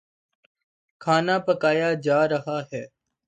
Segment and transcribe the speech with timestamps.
[1.01, 2.83] کھانا پکایا جا رہا ہے